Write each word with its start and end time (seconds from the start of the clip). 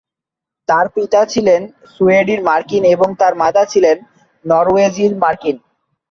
তার 0.69 0.85
পিতা 0.95 1.21
ছিলেন 1.25 1.61
সুয়েডীয়-মার্কিন 1.93 2.83
এবং 2.95 3.09
তার 3.19 3.33
মাতা 3.41 3.63
ছিলেন 3.71 3.97
নরওয়েজীয়-মার্কিন। 4.45 5.55